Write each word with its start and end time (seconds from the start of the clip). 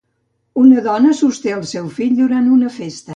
Una 0.61 0.85
dona 0.87 1.11
sosté 1.19 1.53
el 1.57 1.61
seu 1.75 1.91
fill 1.99 2.17
durant 2.23 2.49
una 2.57 2.73
festa 2.79 3.09